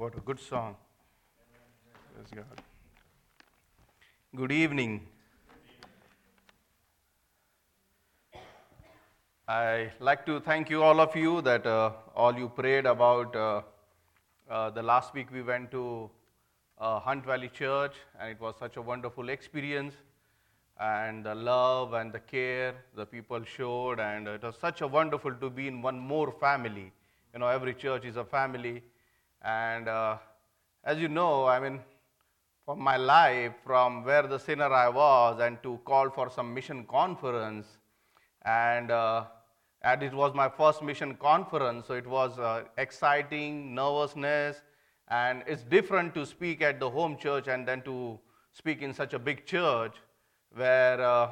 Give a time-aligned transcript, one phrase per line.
[0.00, 0.76] What a good song.
[2.14, 2.62] Praise God.
[4.34, 5.06] Good evening.
[9.46, 13.36] I like to thank you, all of you, that uh, all you prayed about.
[13.36, 13.60] Uh,
[14.48, 16.08] uh, the last week we went to
[16.78, 19.92] uh, Hunt Valley Church, and it was such a wonderful experience.
[20.80, 25.34] And the love and the care the people showed, and it was such a wonderful
[25.34, 26.90] to be in one more family.
[27.34, 28.82] You know, every church is a family,
[29.42, 30.18] and uh,
[30.84, 31.80] as you know, I mean,
[32.64, 36.84] from my life, from where the sinner I was, and to call for some mission
[36.84, 37.66] conference,
[38.44, 39.24] and uh,
[39.82, 44.62] and it was my first mission conference, so it was uh, exciting, nervousness,
[45.08, 48.18] and it's different to speak at the home church and then to
[48.52, 49.94] speak in such a big church,
[50.54, 51.30] where uh,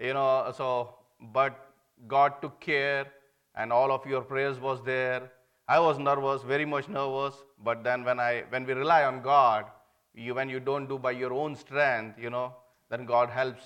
[0.00, 0.52] you know.
[0.56, 0.94] So,
[1.32, 1.74] but
[2.06, 3.06] God took care,
[3.54, 5.30] and all of your prayers was there.
[5.66, 9.66] I was nervous, very much nervous, but then when I when we rely on God,
[10.14, 12.54] you, when you don't do by your own strength, you know,
[12.90, 13.64] then God helps,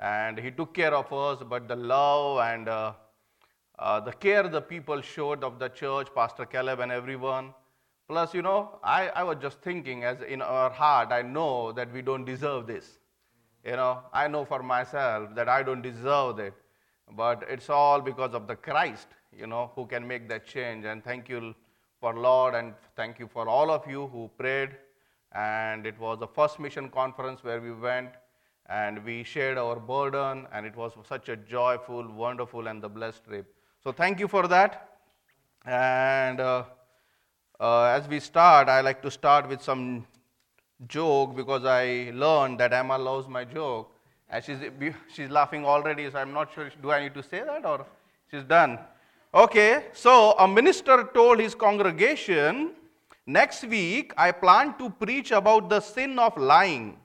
[0.00, 1.42] and He took care of us.
[1.46, 2.92] But the love and uh,
[3.78, 7.52] uh, the care the people showed of the church, Pastor Caleb and everyone.
[8.08, 11.92] Plus, you know, I, I was just thinking, as in our heart, I know that
[11.92, 12.98] we don't deserve this.
[13.64, 16.54] You know, I know for myself that I don't deserve it.
[17.12, 20.84] But it's all because of the Christ, you know, who can make that change.
[20.84, 21.54] And thank you
[22.00, 24.70] for Lord, and thank you for all of you who prayed.
[25.32, 28.10] And it was the first mission conference where we went
[28.66, 33.24] and we shared our burden, and it was such a joyful, wonderful, and the blessed
[33.24, 33.54] trip.
[33.82, 34.98] So thank you for that.
[35.66, 36.64] And uh,
[37.60, 40.06] uh, as we start, I like to start with some
[40.88, 43.90] joke because I learned that Emma loves my joke.
[44.30, 44.58] And she's,
[45.12, 46.70] she's laughing already, so I'm not sure.
[46.82, 47.86] Do I need to say that or
[48.30, 48.78] she's done?
[49.34, 52.70] Okay, so a minister told his congregation,
[53.26, 56.98] Next week I plan to preach about the sin of lying.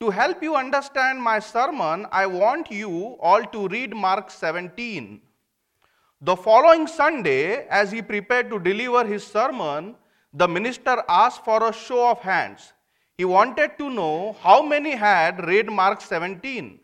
[0.00, 5.22] To help you understand my sermon, I want you all to read Mark 17.
[6.20, 9.94] The following Sunday, as he prepared to deliver his sermon,
[10.34, 12.74] the minister asked for a show of hands.
[13.16, 16.78] He wanted to know how many had read Mark 17.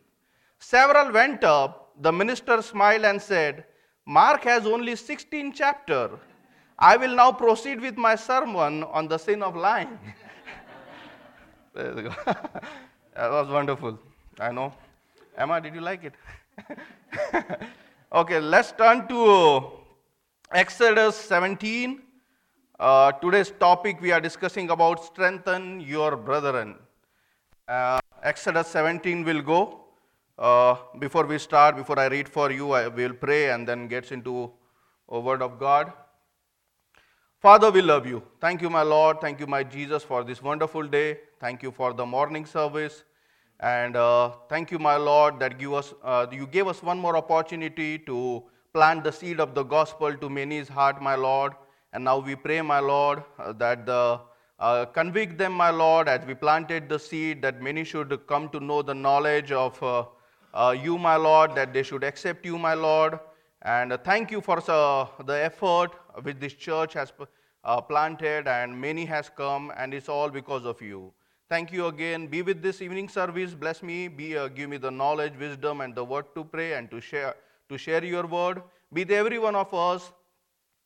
[0.58, 1.90] Several went up.
[2.00, 3.66] The minister smiled and said,
[4.06, 6.10] Mark has only 16 chapter.
[6.78, 9.98] I will now proceed with my sermon on the sin of lying.
[11.74, 12.14] that
[13.16, 13.98] was wonderful.
[14.38, 14.72] I know.
[15.36, 16.14] Emma, did you like it?
[18.12, 19.70] okay, let's turn to
[20.52, 22.00] Exodus 17.
[22.78, 26.76] Uh, today's topic we are discussing about strengthen your brethren.
[27.66, 29.83] Uh, Exodus 17 will go.
[30.36, 34.10] Uh, before we start, before I read for you, I will pray and then gets
[34.10, 34.50] into
[35.08, 35.92] a word of God.
[37.40, 38.22] Father, we love you.
[38.40, 39.20] Thank you, my Lord.
[39.20, 41.18] Thank you, my Jesus, for this wonderful day.
[41.38, 43.04] Thank you for the morning service.
[43.60, 47.16] And uh, thank you, my Lord, that give us, uh, you gave us one more
[47.16, 48.42] opportunity to
[48.72, 51.52] plant the seed of the gospel to many's heart, my Lord.
[51.92, 54.20] And now we pray, my Lord, uh, that the,
[54.58, 58.58] uh, convict them, my Lord, as we planted the seed, that many should come to
[58.58, 60.04] know the knowledge of uh,
[60.54, 63.18] uh, you, my Lord, that they should accept you, my Lord.
[63.62, 65.90] And thank you for the effort
[66.22, 67.12] which this church has
[67.64, 71.12] uh, planted and many has come and it's all because of you.
[71.48, 72.26] Thank you again.
[72.26, 73.54] Be with this evening service.
[73.54, 74.08] Bless me.
[74.08, 77.34] Be, uh, give me the knowledge, wisdom, and the word to pray and to share,
[77.68, 78.62] to share your word.
[78.92, 80.12] Be with every one of us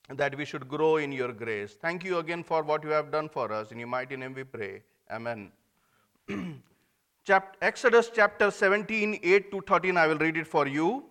[0.08, 1.76] that we should grow in your grace.
[1.80, 3.70] Thank you again for what you have done for us.
[3.70, 4.82] In your mighty name we pray.
[5.10, 5.52] Amen.
[7.60, 11.04] Exodus chapter 17, 8 to 13, I will read it for you.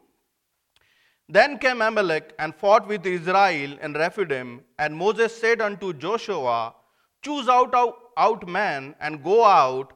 [1.29, 6.73] Then came Amalek and fought with Israel in Rephidim, and Moses said unto Joshua,
[7.22, 9.91] Choose out, out, out men and go out,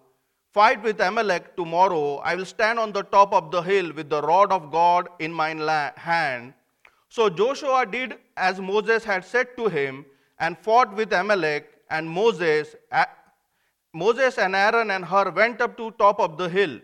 [0.54, 2.18] fight with Amalek tomorrow.
[2.18, 5.32] I will stand on the top of the hill with the rod of God in
[5.32, 6.54] my hand.
[7.08, 10.06] So Joshua did as Moses had said to him,
[10.40, 12.76] and fought with Amalek, and Moses,
[13.94, 16.80] Moses and Aaron and Hur went up to top of the hill.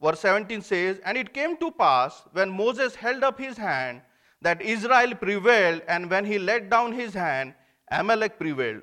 [0.00, 4.02] Verse 17 says, And it came to pass when Moses held up his hand
[4.40, 7.54] that Israel prevailed, and when he let down his hand,
[7.90, 8.82] Amalek prevailed.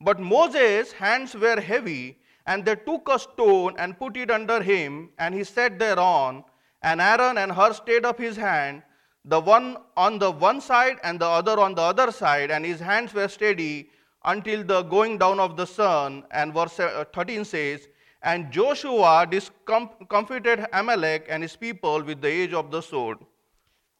[0.00, 5.10] But Moses' hands were heavy, and they took a stone and put it under him,
[5.18, 6.44] and he sat thereon.
[6.82, 8.82] And Aaron and Hur stayed up his hand,
[9.24, 12.80] the one on the one side and the other on the other side, and his
[12.80, 13.90] hands were steady
[14.24, 16.24] until the going down of the sun.
[16.30, 16.80] And verse
[17.12, 17.88] 13 says,
[18.22, 23.18] and Joshua discomfited Amalek and his people with the edge of the sword.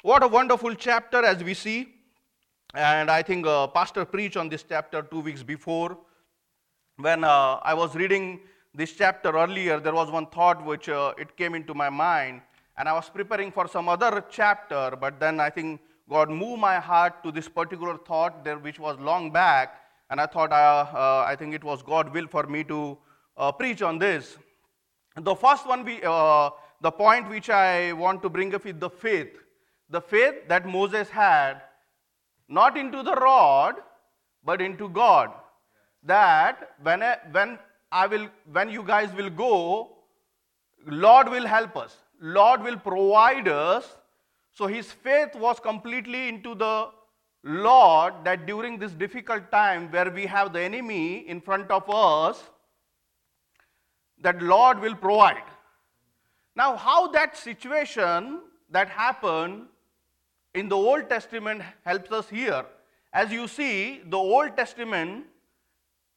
[0.02, 1.94] What a wonderful chapter as we see.
[2.75, 5.96] And I think uh, Pastor preached on this chapter two weeks before.
[6.96, 8.40] When uh, I was reading
[8.75, 12.43] this chapter earlier, there was one thought which uh, it came into my mind,
[12.76, 16.78] and I was preparing for some other chapter, but then I think God moved my
[16.78, 19.80] heart to this particular thought there, which was long back,
[20.11, 22.99] and I thought uh, uh, I think it was God will for me to
[23.37, 24.37] uh, preach on this.
[25.17, 29.39] The first one, we, the point which I want to bring up is the faith.
[29.89, 31.62] The faith that Moses had,
[32.49, 33.77] not into the rod,
[34.45, 35.33] but into God.
[36.03, 37.59] That when, I, when
[37.93, 39.97] I will, when you guys will go,
[40.87, 41.97] Lord will help us.
[42.21, 43.97] Lord will provide us.
[44.53, 46.89] So his faith was completely into the
[47.43, 52.43] Lord that during this difficult time where we have the enemy in front of us,
[54.23, 55.43] that Lord will provide.
[56.55, 58.41] Now, how that situation
[58.71, 59.67] that happened
[60.55, 62.65] in the Old Testament helps us here.
[63.13, 65.25] As you see, the Old Testament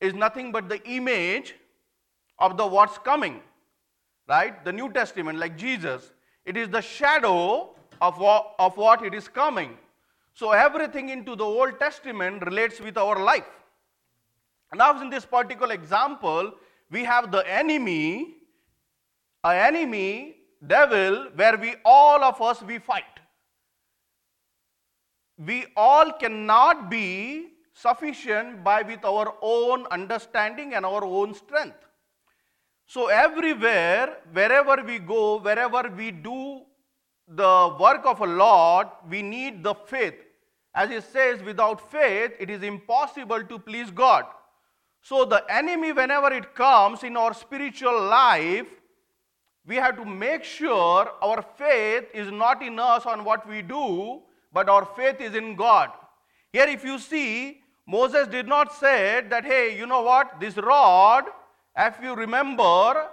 [0.01, 1.55] is nothing but the image
[2.39, 3.41] of the what's coming.
[4.27, 4.63] Right?
[4.63, 6.11] The New Testament, like Jesus,
[6.45, 7.69] it is the shadow
[8.01, 9.77] of what, of what it is coming.
[10.33, 13.49] So everything into the Old Testament relates with our life.
[14.73, 16.53] Now, in this particular example,
[16.89, 18.37] we have the enemy,
[19.43, 23.03] an enemy, devil, where we all of us we fight.
[25.37, 31.77] We all cannot be sufficient by with our own understanding and our own strength.
[32.85, 36.61] So everywhere, wherever we go, wherever we do
[37.27, 40.15] the work of a Lord, we need the faith.
[40.75, 44.25] As it says, without faith, it is impossible to please God.
[45.01, 48.67] So the enemy, whenever it comes in our spiritual life,
[49.65, 54.21] we have to make sure our faith is not in us on what we do,
[54.51, 55.89] but our faith is in God.
[56.51, 61.25] Here, if you see, Moses did not say that, hey, you know what, this rod,
[61.77, 63.09] if you remember,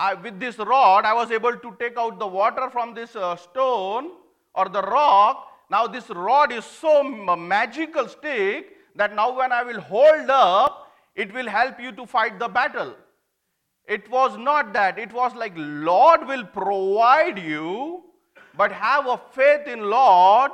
[0.00, 3.36] I, with this rod, I was able to take out the water from this uh,
[3.36, 4.12] stone
[4.54, 5.46] or the rock.
[5.70, 11.34] Now, this rod is so magical stick that now when I will hold up, it
[11.34, 12.94] will help you to fight the battle.
[13.86, 14.98] It was not that.
[14.98, 18.04] It was like Lord will provide you,
[18.56, 20.52] but have a faith in Lord.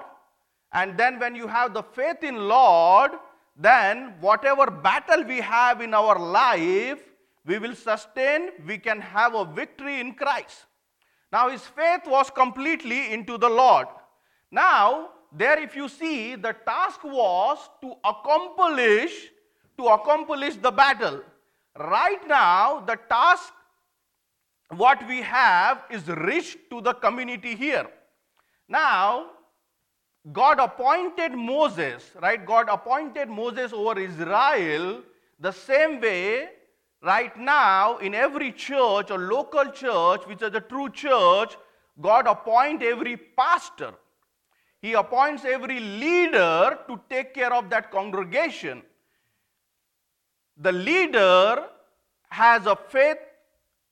[0.73, 3.13] And then when you have the faith in Lord,
[3.57, 6.99] then whatever battle we have in our life,
[7.47, 10.67] we will sustain, we can have a victory in Christ.
[11.33, 13.87] Now his faith was completely into the Lord.
[14.51, 19.31] Now, there if you see, the task was to accomplish
[19.77, 21.21] to accomplish the battle.
[21.79, 23.53] Right now, the task
[24.71, 27.87] what we have is reached to the community here.
[28.69, 29.27] Now,
[30.33, 32.45] God appointed Moses, right?
[32.45, 35.03] God appointed Moses over Israel
[35.39, 36.49] the same way
[37.03, 41.57] right now in every church or local church, which is a true church,
[42.01, 43.95] God appoint every pastor.
[44.83, 48.83] He appoints every leader to take care of that congregation
[50.57, 51.67] the leader
[52.31, 53.19] has a faith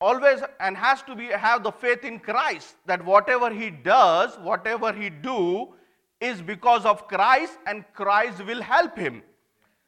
[0.01, 4.93] always and has to be have the faith in Christ that whatever he does, whatever
[4.93, 5.75] he do
[6.21, 9.23] is because of Christ and Christ will help him.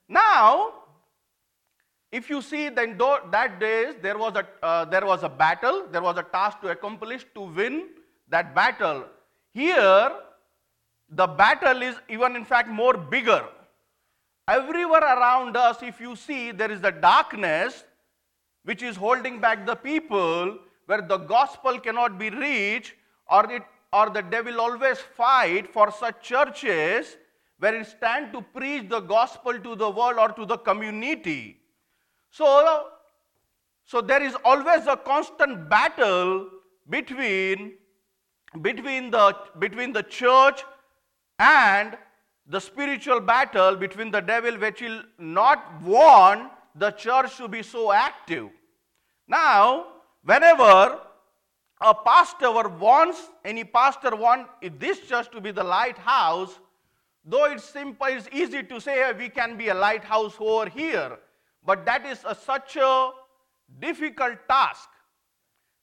[0.09, 0.73] Now,
[2.13, 6.03] if you see then that days there was a uh, there was a battle, there
[6.03, 7.89] was a task to accomplish to win
[8.29, 9.05] that battle.
[9.53, 10.11] Here
[11.09, 13.45] the battle is even in fact more bigger
[14.49, 17.83] Everywhere around us, if you see, there is a darkness
[18.63, 22.95] which is holding back the people where the gospel cannot be reached
[23.29, 27.17] or, it, or the devil always fight for such churches
[27.59, 31.59] where it stand to preach the gospel to the world or to the community.
[32.37, 32.89] So,
[33.87, 36.51] so there is always a constant battle
[36.91, 37.79] between,
[38.61, 40.63] between, the, between the church
[41.39, 41.97] and
[42.47, 47.91] the spiritual battle between the devil which will not want the church to be so
[47.91, 48.51] active.
[49.27, 49.87] Now,
[50.23, 51.01] whenever
[51.81, 56.59] a pastor wants, any pastor wants this church to be the lighthouse,
[57.25, 61.19] though it's simple, it's easy to say we can be a lighthouse over here,
[61.67, 63.11] but that is a, such a
[63.81, 64.89] difficult task.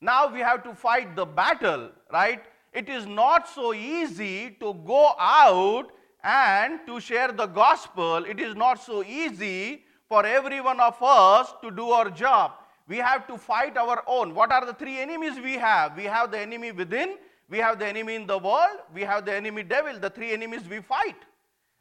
[0.02, 2.44] Now we have to fight the battle, right?
[2.74, 5.92] It is not so easy to go out
[6.24, 11.54] and to share the gospel, it is not so easy for every one of us
[11.62, 12.54] to do our job.
[12.88, 14.34] We have to fight our own.
[14.34, 15.98] What are the three enemies we have?
[15.98, 17.18] We have the enemy within,
[17.50, 20.68] we have the enemy in the world, we have the enemy devil, the three enemies
[20.70, 21.16] we fight.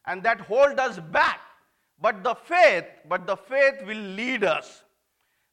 [0.06, 1.40] and that hold us back.
[2.02, 4.82] But the faith, but the faith will lead us.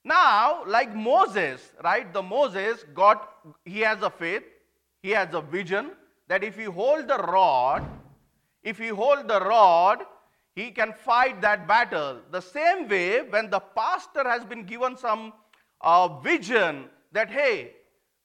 [0.04, 2.12] Now, like Moses, right?
[2.12, 3.20] The Moses, God,
[3.66, 4.44] he has a faith,
[5.04, 5.92] he has a vision
[6.28, 7.86] that if he hold the rod,
[8.64, 10.00] if he hold the rod,
[10.56, 12.18] he can fight that battle.
[12.32, 15.34] The same way, when the pastor has been given some
[15.82, 17.74] uh, vision that, hey,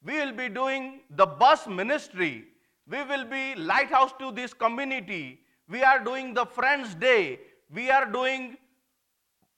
[0.03, 2.45] we will be doing the bus ministry,
[2.89, 7.39] we will be lighthouse to this community, we are doing the Friends Day,
[7.73, 8.57] we are doing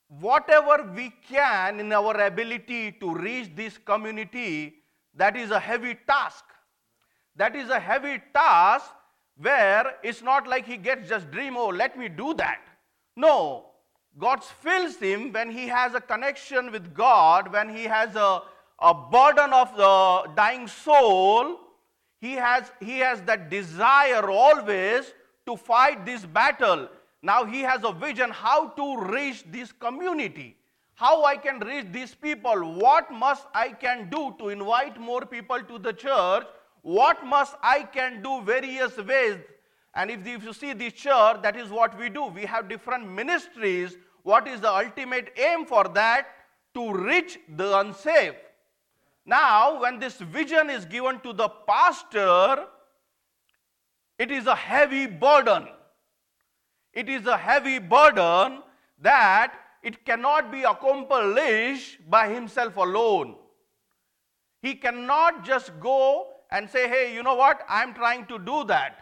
[0.09, 4.75] whatever we can in our ability to reach this community,
[5.15, 6.45] that is a heavy task.
[7.35, 8.91] That is a heavy task
[9.37, 12.61] where it's not like he gets just dream, oh, let me do that.
[13.17, 13.67] No,
[14.19, 18.43] God fills him when he has a connection with God, when he has a,
[18.81, 21.59] a burden of the dying soul,
[22.21, 25.13] he has, he has that desire always
[25.47, 26.89] to fight this battle.
[27.27, 30.57] Now he has a vision how to reach this community.
[30.95, 32.75] How I can reach these people.
[32.75, 36.47] What must I can do to invite more people to the church?
[36.83, 39.39] What must I can do various ways?
[39.95, 42.27] And if, you see this church, that is what we do.
[42.27, 43.97] We have different ministries.
[44.23, 46.29] What is the ultimate aim for that?
[46.75, 48.37] To reach the unsaved.
[49.25, 52.67] Now, when this vision is given to the pastor,
[54.17, 55.67] it is a heavy burden.
[56.97, 58.63] It is a heavy burden
[59.03, 63.35] that it cannot be accomplished by himself alone.
[64.63, 69.01] He cannot just go and say, hey, you know what, I'm trying to do that.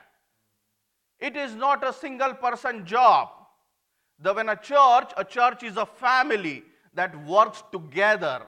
[1.21, 3.29] It is not a single person job.
[4.19, 8.43] The, when a church, a church is a family that works together.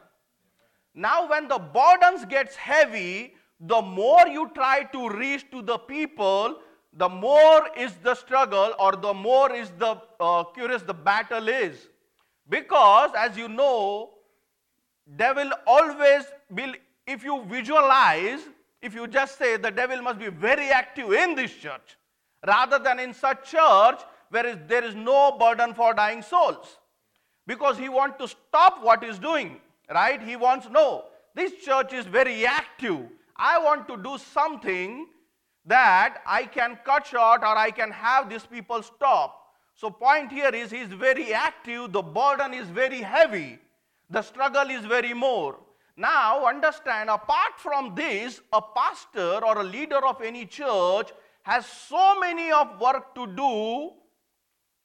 [0.92, 6.56] Now, when the burdens gets heavy, the more you try to reach to the people,
[6.96, 11.88] the more is the struggle or the more is the uh, curious the battle is.
[12.48, 14.10] Because as you know,
[15.16, 16.72] devil always will,
[17.06, 18.40] if you visualize,
[18.80, 21.96] if you just say the devil must be very active in this church,
[22.46, 24.00] rather than in such church
[24.30, 26.78] where is, there is no burden for dying souls.
[27.46, 29.60] Because he wants to stop what he's doing,
[29.92, 30.20] right?
[30.20, 33.00] He wants, no, this church is very active.
[33.36, 35.06] I want to do something
[35.66, 39.42] that I can cut short or I can have these people stop.
[39.74, 43.58] So point here is he is very active, the burden is very heavy,
[44.08, 45.58] the struggle is very more.
[45.96, 51.10] Now understand, apart from this, a pastor or a leader of any church
[51.42, 53.90] has so many of work to do.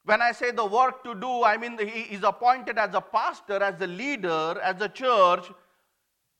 [0.03, 3.61] When I say the work to do, I mean he is appointed as a pastor,
[3.61, 5.51] as a leader, as a church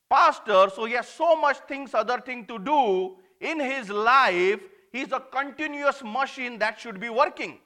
[0.10, 5.12] pastor, so he has so much things, other thing to do in his life, he's
[5.12, 7.60] a continuous machine that should be working.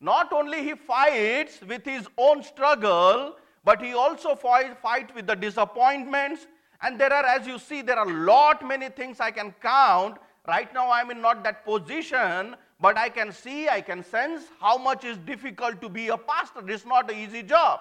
[0.00, 5.34] Not only he fights with his own struggle, but he also fight, fight with the
[5.34, 6.46] disappointments.
[6.82, 10.18] And there are, as you see, there are a lot many things I can count.
[10.46, 14.76] Right now I'm in not that position, but I can see, I can sense how
[14.76, 16.68] much is difficult to be a pastor.
[16.68, 17.80] It's not an easy job.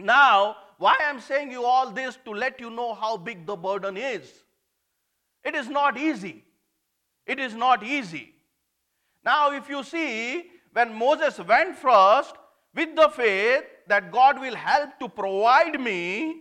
[0.00, 3.96] Now, why I'm saying you all this to let you know how big the burden
[3.96, 4.44] is.
[5.44, 6.44] It is not easy.
[7.26, 8.34] It is not easy.
[9.24, 12.34] Now, if you see, when Moses went first
[12.74, 16.36] with the faith that God will help to provide me,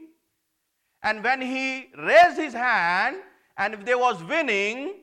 [1.04, 3.18] and when he raised his hand,
[3.58, 4.96] and if there was winning,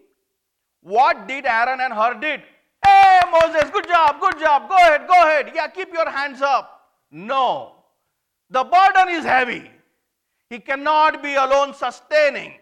[0.81, 2.43] what did Aaron and Hur did?
[2.85, 5.53] Hey, Moses, good job, good job, go ahead, go ahead.
[5.55, 6.91] Yeah, keep your hands up.
[7.11, 7.77] No.
[8.51, 9.71] The burden is heavy.
[10.51, 12.55] He cannot be alone sustaining.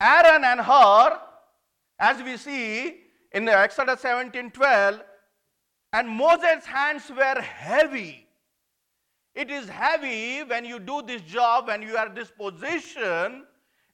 [0.00, 1.18] Aaron and Hur,
[1.98, 3.00] as we see
[3.32, 5.00] in Exodus 17 12,
[5.92, 8.26] and Moses' hands were heavy.
[9.34, 13.44] It is heavy when you do this job, when you are this position.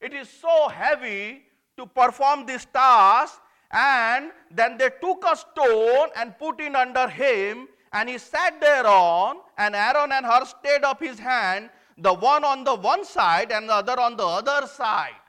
[0.01, 1.43] It is so heavy
[1.77, 3.41] to perform this task.
[3.71, 9.39] And then they took a stone and put it under him, and he sat thereon,
[9.57, 13.69] and Aaron and Hur stayed up his hand, the one on the one side and
[13.69, 15.22] the other on the other side.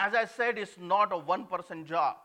[0.00, 2.18] As I said, it's not a one person job.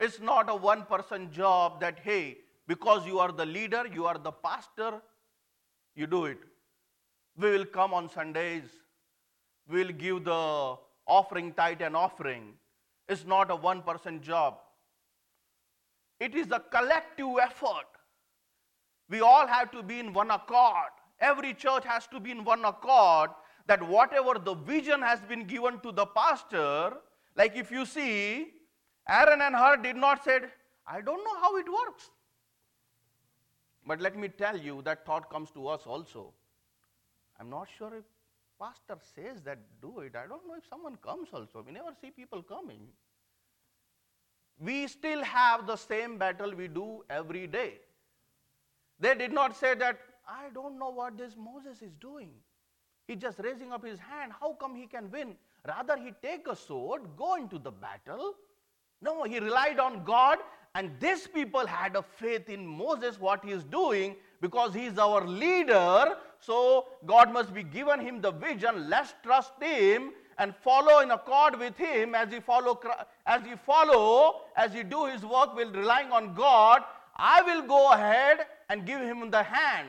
[0.00, 4.16] It's not a one person job that, hey, because you are the leader, you are
[4.16, 5.02] the pastor,
[5.94, 6.38] you do it.
[7.36, 8.62] We will come on Sundays.
[9.68, 12.54] We will give the offering, tithe, and offering.
[13.10, 14.54] It's not a one person job.
[16.18, 17.90] It is a collective effort.
[19.10, 20.92] We all have to be in one accord.
[21.20, 23.30] Every church has to be in one accord
[23.66, 26.94] that whatever the vision has been given to the pastor,
[27.36, 28.48] like if you see,
[29.08, 30.40] Aaron and Hur did not say,
[30.86, 32.10] I don't know how it works.
[33.86, 36.32] But let me tell you, that thought comes to us also.
[37.38, 38.04] I'm not sure if
[38.60, 40.14] pastor says that do it.
[40.16, 41.62] I don't know if someone comes also.
[41.64, 42.88] We never see people coming.
[44.58, 47.74] We still have the same battle we do every day.
[48.98, 52.30] They did not say that, I don't know what this Moses is doing.
[53.06, 54.32] He's just raising up his hand.
[54.38, 55.36] How come he can win?
[55.66, 58.34] Rather, he take a sword, go into the battle.
[59.02, 60.38] No, he relied on God,
[60.74, 64.98] and these people had a faith in Moses, what he is doing, because he is
[64.98, 66.16] our leader.
[66.40, 68.88] So God must be given him the vision.
[68.90, 72.78] Let's trust him and follow in accord with him as he follow
[73.24, 76.82] as he follow as he do his work while relying on God.
[77.16, 79.88] I will go ahead and give him the hand,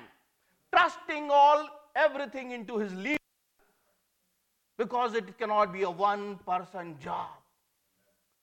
[0.74, 1.68] trusting all
[2.06, 3.18] everything into his leader
[4.78, 7.28] because it cannot be a one person job.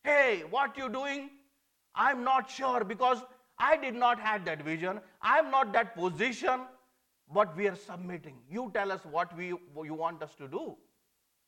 [0.02, 1.30] Hey, what you doing?
[1.94, 3.22] I'm not sure because
[3.58, 5.00] I did not have that vision.
[5.22, 6.62] I'm not that position,
[7.32, 8.34] but we are submitting.
[8.50, 10.76] You tell us what we you want us to do.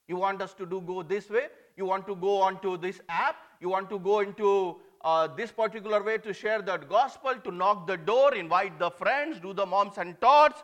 [0.09, 1.47] You want us to do go this way.
[1.77, 3.37] You want to go onto this app.
[3.61, 7.87] You want to go into uh, this particular way to share that gospel, to knock
[7.87, 10.63] the door, invite the friends, do the moms and tots.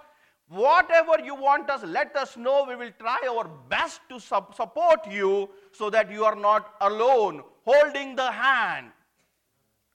[0.52, 2.66] Whatever you want us, let us know.
[2.68, 7.42] We will try our best to sub- support you so that you are not alone,
[7.64, 8.88] holding the hand.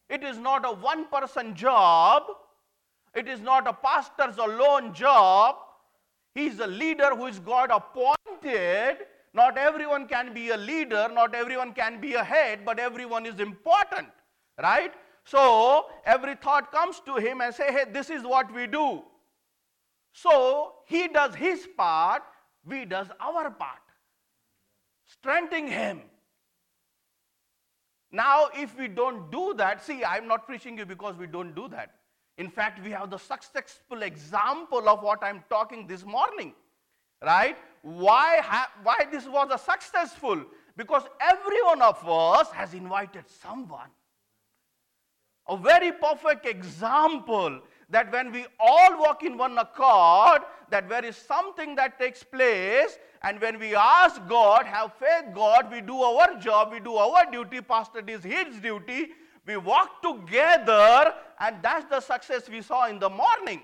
[0.10, 2.24] It is not a one person job,
[3.14, 5.58] it is not a pastor's alone job.
[6.34, 9.06] He is a leader who is God appointed.
[9.34, 13.40] Not everyone can be a leader, not everyone can be a head, but everyone is
[13.40, 14.08] important,
[14.62, 14.94] right?
[15.24, 19.04] So every thought comes to him and say, hey, this is what we do.
[20.22, 22.24] So he does his part,
[22.66, 23.84] we does our part.
[25.06, 26.02] Strengthening him.
[28.12, 31.68] Now, if we don't do that, see, I'm not preaching you because we don't do
[31.68, 31.92] that.
[32.40, 36.56] In fact, we have the successful example of what I'm talking this morning.
[37.24, 37.58] Right?
[37.84, 40.44] Why, ha- why this was a successful?
[40.76, 43.90] Because every one of us has invited someone.
[45.48, 51.16] A very perfect example that when we all walk in one accord, that there is
[51.16, 56.38] something that takes place, and when we ask God, have faith, God, we do our
[56.40, 59.10] job, we do our duty, Pastor does his duty,
[59.46, 63.62] we walk together, and that's the success we saw in the morning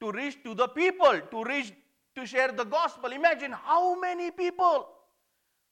[0.00, 1.72] to reach to the people, to reach
[2.14, 3.12] to share the gospel.
[3.12, 4.88] Imagine how many people,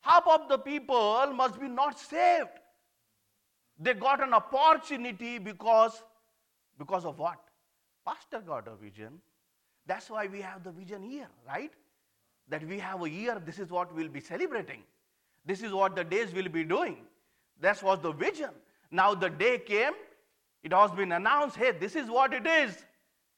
[0.01, 2.49] half of the people must be not saved.
[3.79, 6.03] They got an opportunity because,
[6.79, 7.39] because of what?
[8.05, 9.21] Pastor got a vision.
[9.87, 11.73] That's why we have the vision year, right?
[12.49, 14.83] That we have a year, this is what we'll be celebrating.
[15.45, 16.99] This is what the days will be doing.
[17.61, 18.51] That was the vision.
[18.91, 19.93] Now the day came,
[20.62, 22.85] it has been announced hey, this is what it is.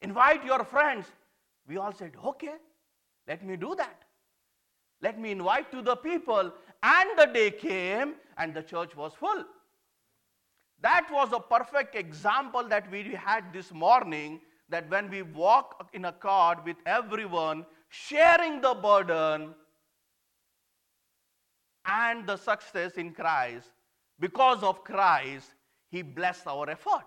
[0.03, 1.07] Invite your friends.
[1.66, 2.55] We all said, okay,
[3.27, 4.03] let me do that.
[5.00, 6.53] Let me invite to the people.
[6.83, 9.44] And the day came, and the church was full.
[10.83, 16.05] That was a perfect example that we had this morning that when we walk in
[16.07, 19.55] accord with everyone, sharing the burden
[21.85, 23.70] and the success in Christ,
[24.18, 25.50] because of Christ,
[25.90, 27.05] He blessed our effort.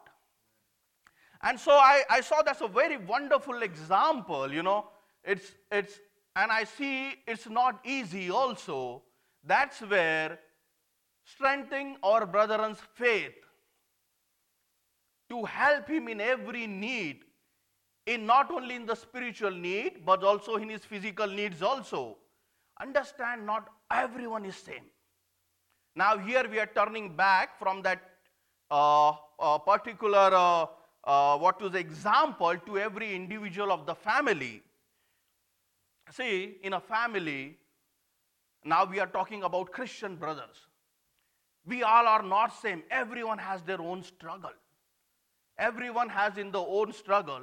[1.42, 4.90] And so I, I saw that's a very wonderful example, you know.
[5.24, 6.00] It's, it's,
[6.36, 9.04] and I see it's not easy also.
[9.44, 10.40] That's where
[11.26, 13.36] strengthening our brethren's faith
[15.30, 17.24] to help him in every need
[18.08, 22.18] in not only in the spiritual need but also in his physical needs also.
[22.82, 24.86] Understand not everyone is same.
[25.96, 28.02] Now here we are turning back from that
[28.72, 30.66] uh, uh, particular uh,
[31.04, 34.62] uh what was example to every individual of the family.
[36.12, 37.58] See in a family
[38.64, 40.66] now we are talking about christian brothers.
[41.66, 42.84] We all are not same.
[42.90, 44.56] Everyone has their own struggle.
[45.58, 47.42] Everyone has in their own struggle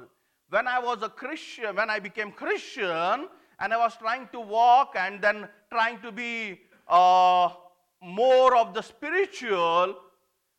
[0.49, 3.27] when I was a Christian, when I became Christian,
[3.59, 7.49] and I was trying to walk and then trying to be uh,
[8.01, 9.95] more of the spiritual,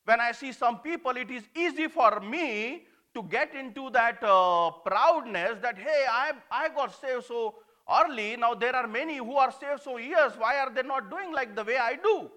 [0.05, 4.71] when I see some people, it is easy for me to get into that uh,
[4.85, 7.57] proudness that, hey, I, I got saved so
[7.91, 8.37] early.
[8.37, 10.33] Now there are many who are saved so years.
[10.37, 12.31] Why are they not doing like the way I do?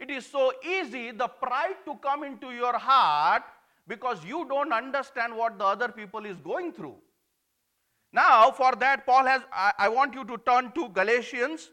[0.00, 3.42] It is so easy, the pride to come into your heart
[3.88, 6.96] because you don't understand what the other people is going through.
[8.12, 11.70] Now, for that, Paul has, I, I want you to turn to Galatians.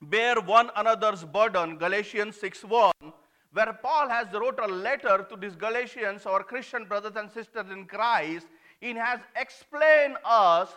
[0.00, 2.92] Bear one another's burden, Galatians 6 1.
[3.52, 7.84] where Paul has wrote a letter to these Galatians, our Christian brothers and sisters in
[7.84, 8.46] Christ.
[8.80, 10.70] He has explained us,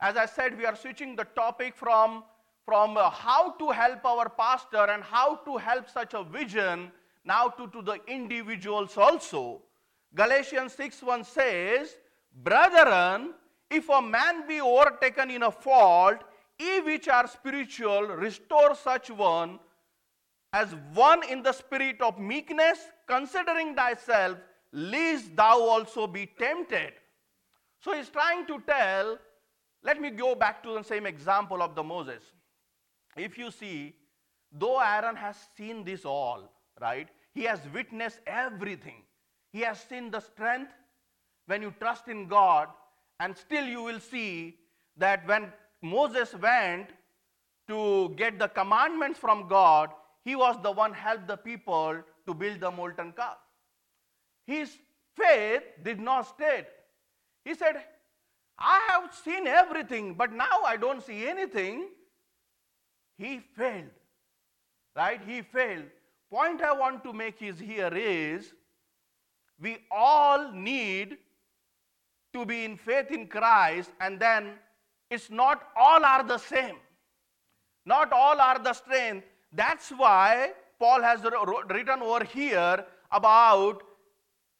[0.00, 2.24] as I said, we are switching the topic from,
[2.64, 6.92] from uh, how to help our pastor and how to help such a vision
[7.26, 9.62] now to, to the individuals also.
[10.14, 11.96] Galatians 6 1 says,
[12.32, 13.34] Brethren,
[13.70, 16.18] if a man be overtaken in a fault,
[16.58, 19.58] ye which are spiritual, restore such one
[20.52, 24.38] as one in the spirit of meekness, considering thyself,
[24.72, 26.92] lest thou also be tempted.
[27.80, 29.18] So he's trying to tell,
[29.82, 32.22] let me go back to the same example of the Moses.
[33.16, 33.94] If you see,
[34.52, 39.02] though Aaron has seen this all, right, he has witnessed everything.
[39.52, 40.72] He has seen the strength
[41.46, 42.68] when you trust in God,
[43.20, 44.56] and still you will see
[44.96, 46.88] that when Moses went
[47.68, 49.90] to get the commandments from God,
[50.24, 53.36] he was the one helped the people to build the molten calf.
[54.46, 54.74] His
[55.14, 56.66] faith did not stay.
[57.44, 57.84] He said,
[58.58, 61.88] I have seen everything, but now I don't see anything.
[63.18, 63.90] He failed.
[64.96, 65.20] Right?
[65.26, 65.84] He failed.
[66.30, 68.52] Point I want to make is here is
[69.60, 71.18] we all need
[72.32, 74.52] to be in faith in Christ, and then
[75.10, 76.76] it's not all are the same.
[77.86, 79.26] Not all are the strength.
[79.52, 83.82] That's why Paul has written over here about,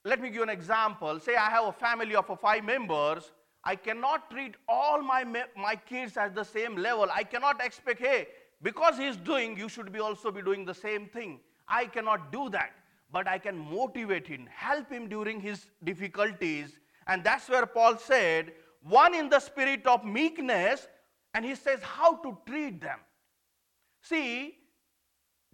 [0.05, 1.19] let me give you an example.
[1.19, 3.33] Say I have a family of five members.
[3.65, 5.25] I cannot treat all my,
[5.57, 7.09] my kids at the same level.
[7.13, 8.29] I cannot expect, hey,
[8.63, 11.41] because he's doing, you should be also be doing the same thing.
[11.69, 12.73] I cannot do that.
[13.13, 16.79] But I can motivate him, help him during his difficulties.
[17.07, 18.53] And that's where Paul said,
[18.83, 20.89] one in the spirit of meekness,
[21.35, 22.99] and he says how to treat them.
[24.03, 24.57] See,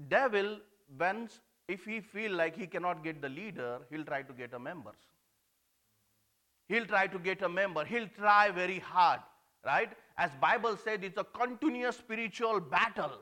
[0.09, 0.59] devil,
[0.97, 1.29] when
[1.69, 4.97] if he feel like he cannot get the leader, he'll try to get a members.
[6.69, 7.85] He'll try to get a member.
[7.85, 9.21] He'll try very hard,
[9.65, 9.91] right?
[10.17, 13.21] As Bible said, it's a continuous spiritual battle.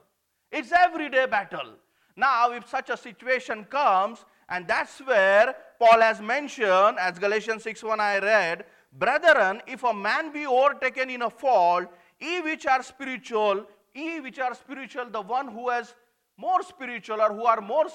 [0.50, 1.74] It's everyday battle.
[2.20, 7.82] Now, if such a situation comes, and that's where Paul has mentioned, as Galatians 6
[7.82, 11.86] 1 I read, Brethren, if a man be overtaken in a fault,
[12.18, 15.94] ye which are spiritual, ye which are spiritual, the one who has
[16.36, 17.86] more spiritual or who are more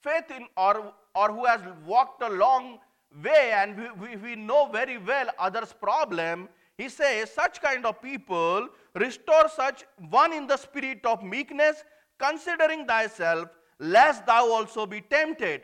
[0.00, 2.78] faith in or, or who has walked a long
[3.22, 8.00] way and we, we, we know very well others' problem, he says, such kind of
[8.00, 11.84] people restore such one in the spirit of meekness,
[12.18, 13.48] considering thyself,
[13.78, 15.62] lest thou also be tempted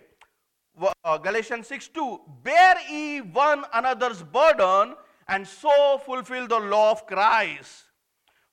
[1.04, 4.94] uh, Galatians 6 2 Bear ye one another's burden
[5.28, 7.84] and so fulfill the law of Christ.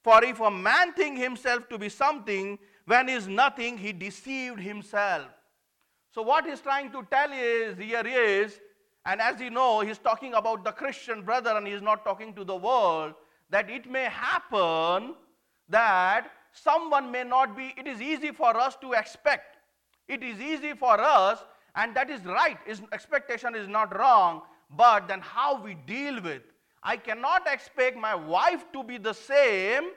[0.03, 4.59] For if a man think himself to be something when he is nothing, he deceived
[4.59, 5.27] himself.
[6.13, 8.59] So, what he's trying to tell is here is,
[9.05, 12.43] and as you know, he's talking about the Christian brother and he's not talking to
[12.43, 13.13] the world,
[13.49, 15.15] that it may happen
[15.69, 16.27] that
[16.63, 19.57] someone may not be, it is easy for us to expect.
[20.07, 21.43] It is easy for us
[21.75, 22.57] and that is right.
[22.65, 24.41] His expectation is not wrong.
[24.75, 26.41] But then how we deal with.
[26.83, 29.89] I cannot expect my wife to be the same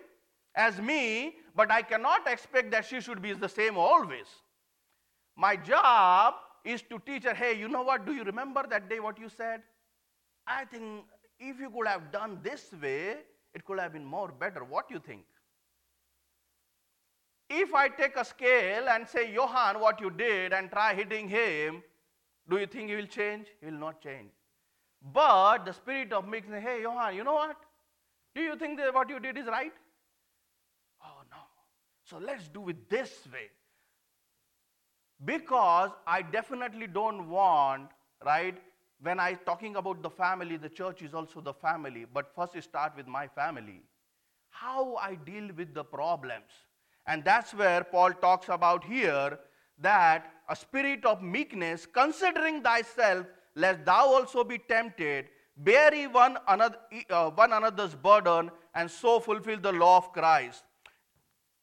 [0.54, 4.26] as me, but I cannot expect that she should be the same always.
[5.36, 8.06] My job is to teach her, hey, you know what?
[8.06, 9.62] Do you remember that day what you said?
[10.46, 11.04] I think
[11.38, 13.16] if you could have done this way,
[13.54, 14.64] it could have been more better.
[14.64, 15.22] What do you think?
[17.52, 21.82] If I take a scale and say, Johan, what you did, and try hitting him,
[22.48, 23.48] do you think he will change?
[23.60, 24.30] He will not change.
[25.12, 27.56] But the spirit of mixing, hey, Johan, you know what?
[28.36, 29.72] Do you think that what you did is right?
[31.02, 31.38] Oh, no.
[32.04, 33.50] So let's do it this way.
[35.24, 37.90] Because I definitely don't want,
[38.24, 38.56] right?
[39.02, 42.06] When I talking about the family, the church is also the family.
[42.12, 43.82] But first, you start with my family.
[44.50, 46.52] How I deal with the problems
[47.10, 49.36] and that's where Paul talks about here
[49.80, 56.38] that a spirit of meekness, considering thyself, lest thou also be tempted, bear ye one,
[56.46, 56.76] another,
[57.10, 60.62] uh, one another's burden, and so fulfill the law of Christ.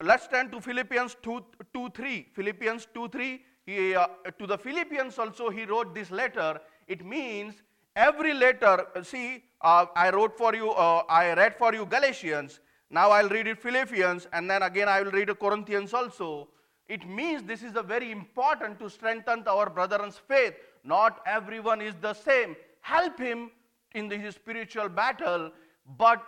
[0.02, 2.28] Let's turn to Philippians 2, 2 3.
[2.34, 3.42] Philippians 2 3.
[3.64, 4.06] He, uh,
[4.38, 6.60] to the Philippians also, he wrote this letter.
[6.86, 7.54] It means
[7.96, 12.60] every letter, see, uh, I wrote for you, uh, I read for you Galatians.
[12.90, 16.48] Now I'll read it Philippians and then again I will read Corinthians also.
[16.88, 20.54] It means this is a very important to strengthen our brethren's faith.
[20.84, 22.56] Not everyone is the same.
[22.80, 23.50] Help him
[23.94, 25.50] in his spiritual battle,
[25.98, 26.22] but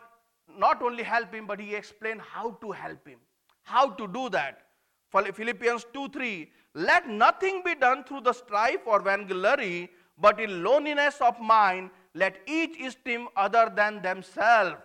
[0.59, 3.19] not only help him, but he explained how to help him.
[3.63, 4.67] How to do that.
[5.11, 6.53] Philippians 2 3.
[6.75, 12.37] let nothing be done through the strife or vainglory, but in loneliness of mind, let
[12.47, 14.77] each esteem other than themselves.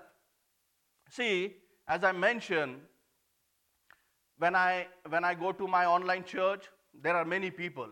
[1.10, 1.56] See,
[1.88, 2.82] as I mentioned,
[4.38, 6.66] when I, when I go to my online church,
[7.02, 7.88] there are many people.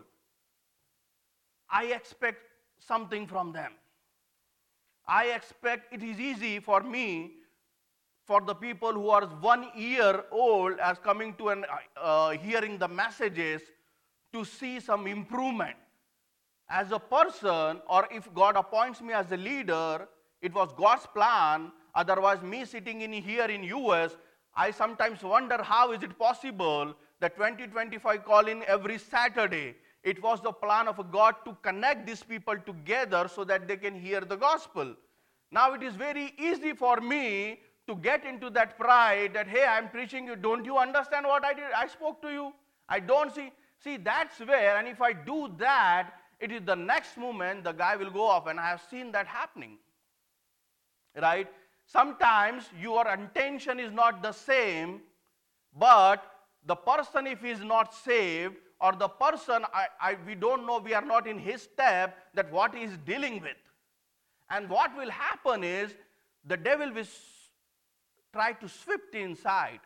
[1.70, 2.38] I expect
[2.78, 3.72] something from them.
[5.06, 7.32] I expect it is easy for me,
[8.26, 11.66] for the people who are one year old as coming to and
[12.00, 13.62] uh, hearing the messages,
[14.32, 15.76] to see some improvement.
[16.68, 20.08] As a person, or if God appoints me as a leader,
[20.42, 21.70] it was God's plan.
[21.94, 24.16] Otherwise, me sitting in here in US,
[24.54, 29.76] I sometimes wonder how is it possible that 2025 call in every Saturday.
[30.02, 33.98] It was the plan of God to connect these people together so that they can
[33.98, 34.94] hear the gospel.
[35.50, 39.88] Now it is very easy for me to get into that pride that, hey, I'm
[39.88, 40.36] preaching you.
[40.36, 41.64] Don't you understand what I did?
[41.76, 42.52] I spoke to you.
[42.88, 43.52] I don't see.
[43.82, 47.96] See, that's where, and if I do that, it is the next moment the guy
[47.96, 49.78] will go off, and I have seen that happening.
[51.20, 51.48] Right?
[51.86, 55.00] Sometimes your intention is not the same,
[55.78, 56.24] but
[56.66, 60.78] the person, if he is not saved, or the person, I, I, we don't know,
[60.78, 63.56] we are not in his step, that what he is dealing with.
[64.50, 65.94] And what will happen is
[66.44, 67.06] the devil will
[68.32, 69.80] try to sweep inside.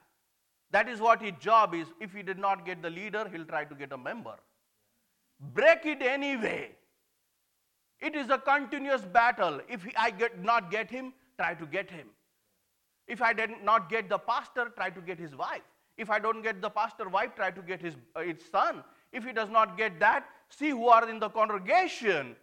[0.71, 1.87] That is what his job is.
[2.01, 4.35] If he did not get the leader, he'll try to get a member.
[5.41, 6.73] Break it anyway.
[8.01, 9.61] It is a continuous battle.
[9.69, 12.09] If I get, not get him, try to get him.
[13.07, 15.63] If I did not get the pastor, try to get his wife.
[15.97, 18.85] If I don't get the pastor wife, try to get his, uh, his son.
[19.13, 22.37] If he does not get that, see who are in the congregation,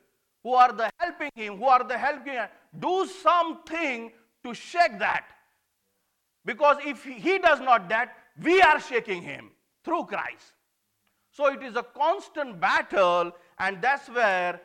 [0.44, 2.48] who are the helping him, who are the helping him.
[2.80, 4.12] Do something
[4.44, 5.26] to shake that.
[6.44, 9.52] Because if he does not that, we are shaking him
[9.84, 10.54] through Christ.
[11.32, 14.62] So it is a constant battle, and that's where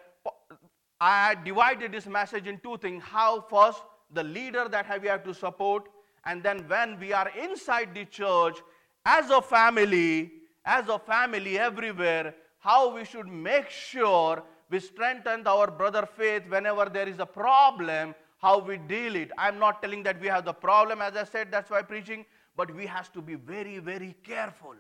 [1.01, 3.03] I divided this message in two things.
[3.03, 5.89] How first the leader that we have to support,
[6.25, 8.59] and then when we are inside the church
[9.05, 10.33] as a family,
[10.65, 16.87] as a family everywhere, how we should make sure we strengthen our brother faith whenever
[16.87, 19.31] there is a problem, how we deal it.
[19.37, 22.25] I'm not telling that we have the problem, as I said, that's why preaching,
[22.57, 24.75] but we have to be very, very careful.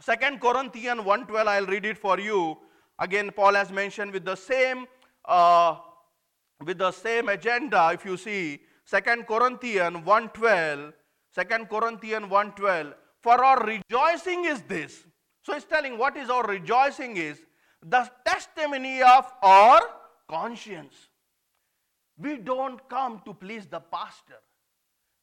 [0.00, 2.56] Second Corinthians 1.12, I'll read it for you.
[2.98, 4.86] Again, Paul has mentioned with the same
[5.26, 5.76] uh,
[6.64, 10.92] with the same agenda, if you see, Second Corinthians 1.12,
[11.34, 15.04] 2 Corinthians 1.12, for our rejoicing is this.
[15.42, 17.38] So it's telling what is our rejoicing is
[17.84, 19.80] the testimony of our
[20.28, 20.94] conscience.
[22.18, 24.40] We don't come to please the pastor.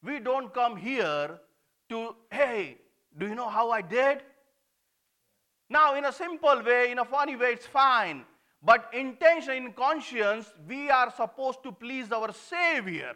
[0.03, 1.39] We don't come here
[1.89, 2.77] to, hey,
[3.17, 4.23] do you know how I did?
[5.69, 8.25] Now, in a simple way, in a funny way, it's fine.
[8.61, 13.13] But intention, in conscience, we are supposed to please our Savior.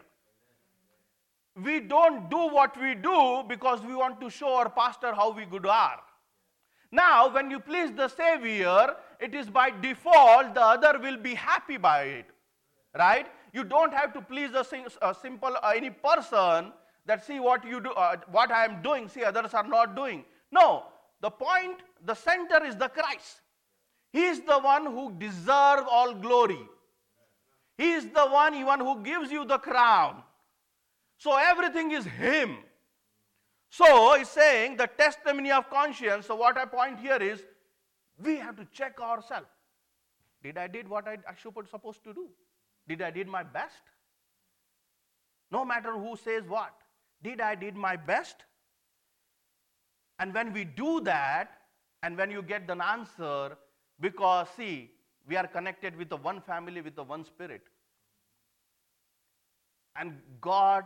[1.62, 5.44] We don't do what we do because we want to show our pastor how we
[5.44, 6.00] good are.
[6.90, 11.76] Now, when you please the Savior, it is by default the other will be happy
[11.76, 12.26] by it.
[12.96, 13.26] Right?
[13.52, 14.64] You don't have to please a,
[15.02, 16.72] a simple uh, any person
[17.06, 20.24] that see what you do, uh, what I am doing, see others are not doing.
[20.50, 20.84] No,
[21.20, 23.40] the point, the center is the Christ.
[24.14, 26.60] He is the one who deserves all glory.
[27.76, 30.22] He is the one even who gives you the crown.
[31.18, 32.58] So everything is Him.
[33.70, 36.26] So he's saying the testimony of conscience.
[36.26, 37.42] So what I point here is
[38.16, 39.48] we have to check ourselves.
[40.44, 42.28] Did I did what I, I supposed to do?
[42.86, 43.82] Did I did my best?
[45.50, 46.72] No matter who says what.
[47.20, 48.36] Did I did my best?
[50.20, 51.50] And when we do that,
[52.04, 53.56] and when you get an answer,
[54.04, 54.90] because, see,
[55.26, 57.62] we are connected with the one family, with the one spirit.
[59.96, 60.84] And God,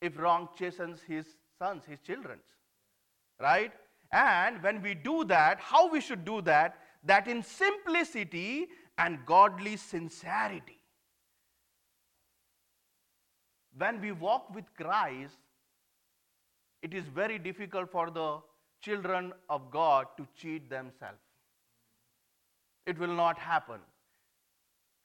[0.00, 1.24] if wrong, chastens his
[1.56, 2.40] sons, his children.
[3.40, 3.70] Right?
[4.10, 6.78] And when we do that, how we should do that?
[7.04, 8.66] That in simplicity
[8.98, 10.80] and godly sincerity.
[13.78, 15.36] When we walk with Christ,
[16.82, 18.38] it is very difficult for the
[18.80, 21.20] children of God to cheat themselves
[22.86, 23.80] it will not happen.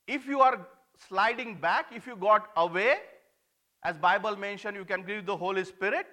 [0.08, 0.68] If you are
[1.08, 2.98] sliding back, if you got away,
[3.84, 6.08] as Bible mentioned, you can grieve the Holy Spirit.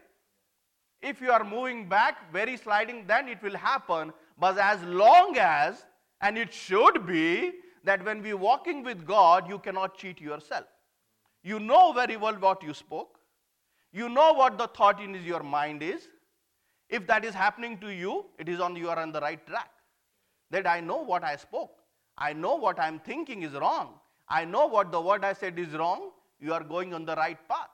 [1.00, 4.12] If you are moving back, very sliding, then it will happen.
[4.38, 5.84] But as long as,
[6.20, 7.52] and it should be,
[7.84, 10.64] that when we walking with God, you cannot cheat yourself.
[11.42, 13.18] You know very well what you spoke.
[13.92, 16.08] You know what the thought in your mind is.
[16.88, 19.70] If that is happening to you, it is on you are on the right track.
[20.50, 21.72] That I know what I spoke.
[22.16, 23.94] I know what I'm thinking is wrong.
[24.28, 26.10] I know what the word I said is wrong.
[26.40, 27.68] You are going on the right path.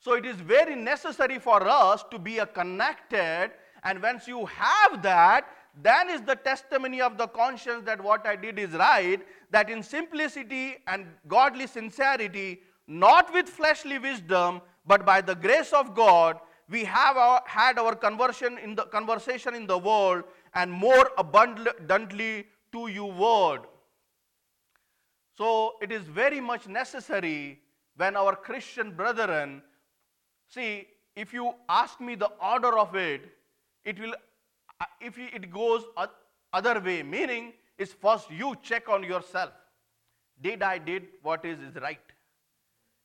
[0.00, 3.50] So it is very necessary for us to be a connected,
[3.82, 5.48] and once you have that,
[5.82, 9.82] then is the testimony of the conscience that what I did is right, that in
[9.82, 16.84] simplicity and godly sincerity, not with fleshly wisdom, but by the grace of God, we
[16.84, 20.24] have our, had our conversion in the conversation in the world
[20.56, 23.60] and more abundantly to you word.
[25.36, 27.60] So it is very much necessary
[27.96, 29.62] when our Christian brethren
[30.48, 33.30] see if you ask me the order of it,
[33.84, 34.14] it will
[34.80, 35.84] uh, if it goes
[36.52, 39.50] other way, meaning is first you check on yourself.
[40.42, 42.00] Did I did what is, is right?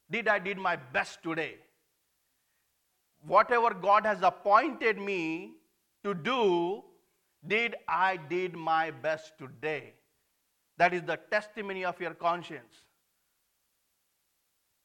[0.10, 1.56] Did I did my best today?
[3.26, 5.54] Whatever God has appointed me
[6.04, 6.84] to do,
[7.48, 9.94] did I did my best today?
[10.78, 12.76] That is the testimony of your conscience.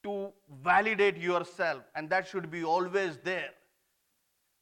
[0.04, 3.50] To validate yourself, and that should be always there.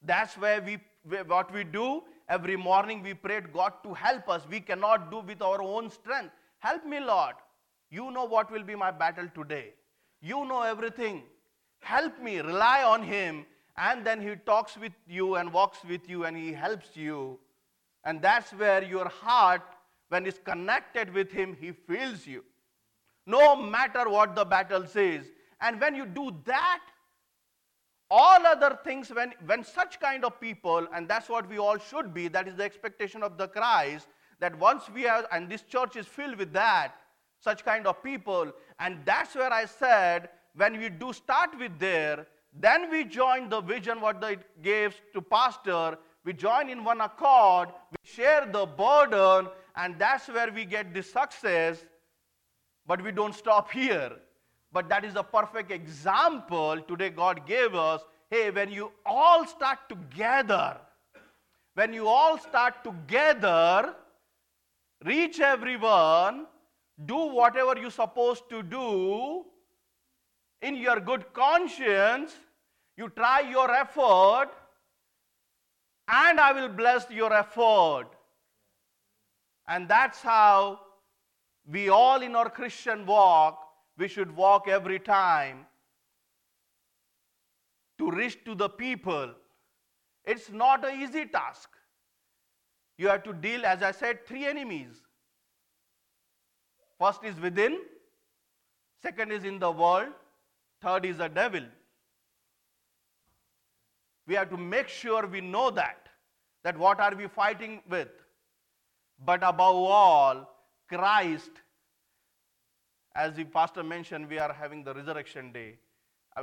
[0.03, 0.79] That's where we
[1.27, 4.43] what we do every morning we prayed God to help us.
[4.49, 6.33] We cannot do with our own strength.
[6.61, 7.35] Help me, Lord.
[7.91, 9.75] You know what will be my battle today.
[10.21, 11.25] You know everything.
[11.81, 13.45] Help me, rely on Him.
[13.77, 17.39] And then He talks with you and walks with you and He helps you.
[18.05, 19.63] And that's where your heart,
[20.09, 22.45] when it's connected with Him, He fills you.
[23.27, 25.25] No matter what the battle says.
[25.61, 26.81] And when you do that,
[28.11, 32.13] all other things, when, when such kind of people, and that's what we all should
[32.13, 34.09] be, that is the expectation of the Christ,
[34.41, 36.95] that once we have, and this church is filled with that,
[37.41, 42.27] such kind of people, and that's where I said, when we do start with there,
[42.53, 47.69] then we join the vision what it gives to pastor, we join in one accord,
[47.91, 51.85] we share the burden, and that's where we get the success.
[52.87, 54.13] But we don't stop here.
[54.73, 58.03] But that is a perfect example today God gave us.
[58.31, 60.79] Hey, when you all start together,
[61.75, 63.95] when you all start together,
[65.05, 66.47] reach everyone,
[67.05, 69.45] do whatever you're supposed to do
[70.63, 72.35] in your good conscience,
[72.97, 74.49] you try your effort,
[76.09, 78.07] and I will bless your effort.
[79.67, 80.81] And that's how
[81.67, 83.61] we all in our Christian walk
[83.97, 85.67] we should walk every time
[87.99, 89.31] to reach to the people.
[90.25, 91.69] It's not an easy task.
[92.97, 94.95] You have to deal, as I said, three enemies.
[96.99, 97.79] First is within,
[99.03, 100.13] second is in the world,
[100.81, 101.63] third is the devil.
[104.27, 106.09] We have to make sure we know that.
[106.63, 108.09] That what are we fighting with?
[109.25, 110.51] But above all,
[110.89, 111.51] Christ
[113.15, 115.79] as the pastor mentioned, we are having the resurrection day.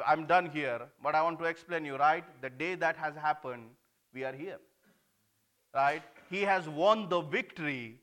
[0.07, 2.23] I'm done here, but I want to explain you, right?
[2.41, 3.71] The day that has happened,
[4.13, 4.59] we are here.
[5.75, 6.01] Right?
[6.29, 7.99] He has won the victory,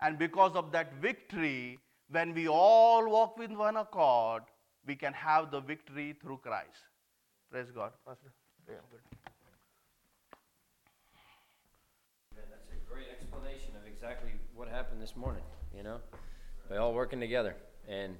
[0.00, 1.78] and because of that victory,
[2.10, 4.42] when we all walk with one accord,
[4.86, 6.88] we can have the victory through Christ.
[7.50, 7.92] Praise God.
[8.06, 8.32] Pastor.
[8.66, 9.00] Yeah, good.
[12.36, 15.42] That's a great explanation of exactly what happened this morning,
[15.76, 15.98] you know?
[16.70, 17.56] By all working together
[17.88, 18.16] and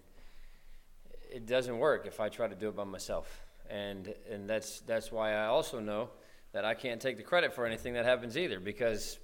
[1.30, 3.44] it doesn't work if I try to do it by myself.
[3.70, 6.08] And and that's that's why I also know
[6.52, 9.18] that I can't take the credit for anything that happens either because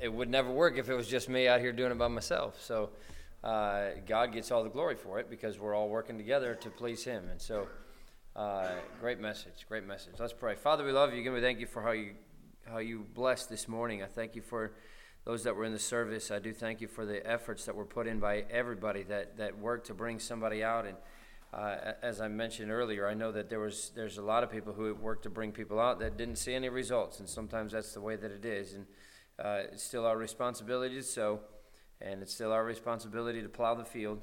[0.00, 2.62] it would never work if it was just me out here doing it by myself.
[2.62, 2.90] So
[3.42, 7.04] uh, God gets all the glory for it because we're all working together to please
[7.04, 7.28] Him.
[7.30, 7.66] And so,
[8.36, 8.68] uh,
[9.00, 10.14] great message, great message.
[10.18, 10.54] Let's pray.
[10.54, 11.20] Father, we love you.
[11.20, 12.12] Again, we thank you for how you
[12.64, 14.02] how you blessed this morning.
[14.02, 14.72] I thank you for
[15.24, 16.30] those that were in the service.
[16.30, 19.58] I do thank you for the efforts that were put in by everybody that, that
[19.58, 20.86] worked to bring somebody out.
[20.86, 20.96] And
[21.52, 24.72] uh, as I mentioned earlier, I know that there was there's a lot of people
[24.72, 28.00] who worked to bring people out that didn't see any results, and sometimes that's the
[28.00, 28.74] way that it is.
[28.74, 28.86] And
[29.38, 31.40] uh, it's still our responsibility to sow,
[32.00, 34.22] and it's still our responsibility to plow the field.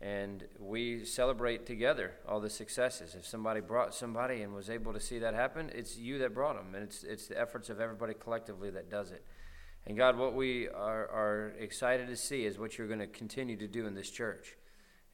[0.00, 3.14] And we celebrate together all the successes.
[3.14, 6.56] If somebody brought somebody and was able to see that happen, it's you that brought
[6.56, 9.22] them, and it's it's the efforts of everybody collectively that does it.
[9.86, 13.56] And God, what we are, are excited to see is what you're going to continue
[13.56, 14.56] to do in this church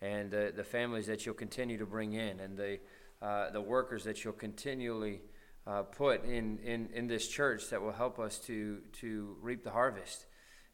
[0.03, 2.79] and uh, the families that you'll continue to bring in and the,
[3.23, 5.23] uh, the workers that you'll continually
[5.67, 9.71] uh, put in, in, in this church that will help us to, to reap the
[9.71, 10.27] harvest.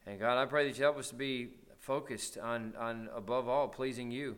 [0.07, 3.69] And God, I pray that you help us to be focused on, on above all,
[3.69, 4.37] pleasing you.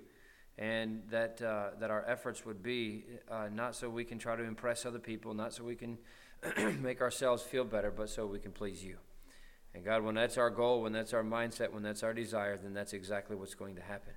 [0.58, 4.42] And that, uh, that our efforts would be uh, not so we can try to
[4.42, 5.98] impress other people, not so we can
[6.80, 8.96] make ourselves feel better, but so we can please you.
[9.76, 12.72] And God, when that's our goal, when that's our mindset, when that's our desire, then
[12.72, 14.14] that's exactly what's going to happen.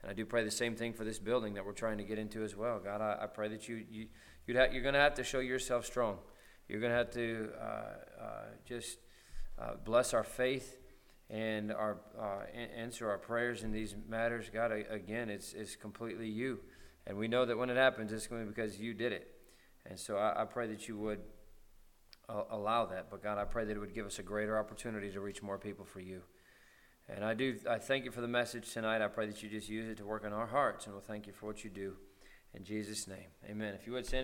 [0.00, 2.18] And I do pray the same thing for this building that we're trying to get
[2.18, 2.80] into as well.
[2.82, 4.06] God, I, I pray that you, you
[4.46, 6.16] you'd ha- you're going to have to show yourself strong.
[6.66, 8.26] You're going to have to uh, uh,
[8.64, 8.96] just
[9.58, 10.78] uh, bless our faith
[11.28, 14.50] and our uh, answer our prayers in these matters.
[14.50, 16.60] God, I, again, it's it's completely you,
[17.06, 19.28] and we know that when it happens, it's going to be because you did it.
[19.84, 21.20] And so I, I pray that you would
[22.28, 23.10] allow that.
[23.10, 25.58] But God, I pray that it would give us a greater opportunity to reach more
[25.58, 26.22] people for you.
[27.08, 29.02] And I do, I thank you for the message tonight.
[29.02, 31.26] I pray that you just use it to work in our hearts, and we'll thank
[31.26, 31.94] you for what you do.
[32.54, 33.74] In Jesus' name, amen.
[33.74, 34.20] If you would send.